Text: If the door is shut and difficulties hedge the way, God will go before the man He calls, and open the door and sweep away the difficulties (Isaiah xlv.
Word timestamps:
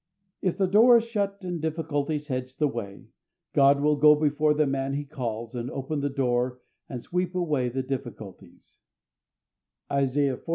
If 0.41 0.57
the 0.57 0.65
door 0.65 0.97
is 0.97 1.05
shut 1.05 1.43
and 1.43 1.61
difficulties 1.61 2.25
hedge 2.27 2.57
the 2.57 2.67
way, 2.67 3.05
God 3.53 3.81
will 3.81 3.97
go 3.97 4.15
before 4.15 4.55
the 4.55 4.65
man 4.65 4.93
He 4.95 5.05
calls, 5.05 5.53
and 5.53 5.69
open 5.69 5.99
the 5.99 6.09
door 6.09 6.59
and 6.89 6.99
sweep 7.03 7.35
away 7.35 7.69
the 7.69 7.83
difficulties 7.83 8.79
(Isaiah 9.91 10.37
xlv. 10.37 10.49